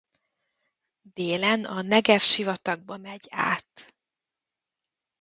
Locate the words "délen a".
1.13-1.81